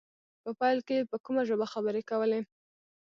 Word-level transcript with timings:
په 0.43 0.49
پيل 0.59 0.77
کې 0.87 0.95
يې 0.99 1.07
په 1.11 1.17
کومه 1.25 1.41
ژبه 1.49 1.65
خبرې 1.73 2.01
کولې. 2.09 2.39